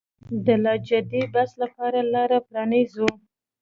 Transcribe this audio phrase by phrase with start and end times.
[0.45, 3.09] د لا جدي بحث لپاره لاره پرانیزو.